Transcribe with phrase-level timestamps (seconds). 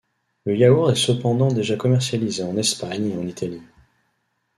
[0.45, 3.61] Le yaourt est cependant déjà commercialisé en Espagne et en Italie.